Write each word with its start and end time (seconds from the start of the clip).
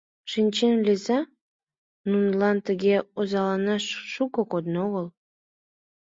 Шинчем 0.31 0.75
лийза, 0.87 1.19
нунылан 2.09 2.57
тыге 2.65 2.95
озаланаш 3.19 3.85
шуко 4.11 4.41
кодын 4.51 4.75
огыл. 4.85 5.07